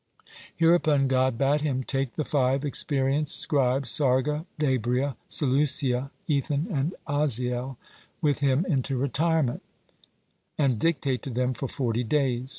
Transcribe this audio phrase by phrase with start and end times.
[0.55, 7.77] Hereupon God bade him take the five experienced scribes, Sarga, Dabria, Seleucia, Ethan, and Aziel,
[8.19, 9.61] with him into retirement,
[10.57, 12.49] and dictate to them for forty days.